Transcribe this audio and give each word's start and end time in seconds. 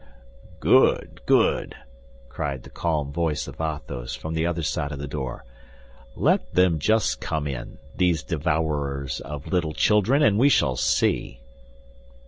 "Good, 0.61 1.21
good!" 1.27 1.75
cried 2.27 2.63
the 2.63 2.71
calm 2.71 3.11
voice 3.13 3.47
of 3.47 3.61
Athos, 3.61 4.15
from 4.15 4.33
the 4.33 4.47
other 4.47 4.63
side 4.63 4.91
of 4.91 4.97
the 4.97 5.05
door, 5.07 5.45
"let 6.15 6.55
them 6.55 6.79
just 6.79 7.21
come 7.21 7.45
in, 7.45 7.77
these 7.95 8.23
devourers 8.23 9.19
of 9.21 9.51
little 9.53 9.73
children, 9.75 10.23
and 10.23 10.39
we 10.39 10.49
shall 10.49 10.75
see!" 10.75 11.39